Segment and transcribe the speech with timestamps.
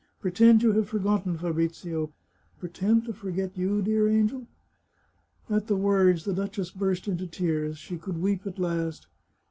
[0.19, 2.11] Pretend you have forgotten Fabrizio.
[2.59, 4.47] Pretend to forget you, dear angel?"
[5.51, 9.05] At the words the duchess burst into tears— she could weep at last.